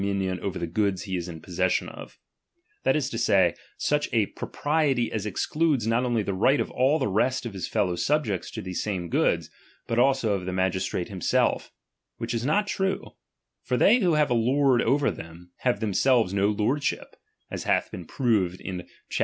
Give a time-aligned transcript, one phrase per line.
[0.01, 2.17] solula doniiiiio nton over the goods he ts in possession of:
[2.81, 6.23] that over uicir u»u is to say, siich a propriety as excludes not only ^^'"^'
[6.23, 9.51] f^ the right of all the rest of his fellow subjects to the same goods,
[9.87, 11.71] hut also of the magistrate him self.
[12.19, 13.11] WTiich is not true;
[13.61, 17.15] for they who have a lord over them, have themselves no lordship,
[17.51, 18.59] as hath been proved
[19.07, 19.19] chap.